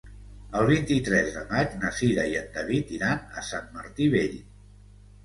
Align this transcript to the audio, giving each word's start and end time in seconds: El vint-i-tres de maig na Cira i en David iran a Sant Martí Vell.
El 0.59 0.63
vint-i-tres 0.69 1.27
de 1.35 1.43
maig 1.51 1.75
na 1.83 1.91
Cira 1.97 2.23
i 2.31 2.33
en 2.39 2.47
David 2.55 2.95
iran 2.97 3.21
a 3.43 3.45
Sant 3.51 3.69
Martí 3.77 4.09
Vell. 4.15 4.35